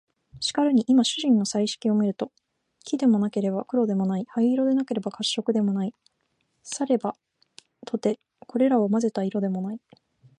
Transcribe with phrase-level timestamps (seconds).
[0.39, 2.31] しかるに今主人の彩色を見ると、
[2.85, 5.93] 黄でもなければ黒でもない、灰色でもなければ褐色でもない、
[6.63, 7.15] されば
[7.85, 9.79] とてこれらを交ぜた色でもない